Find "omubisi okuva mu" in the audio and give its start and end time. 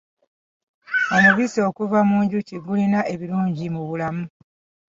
1.15-2.17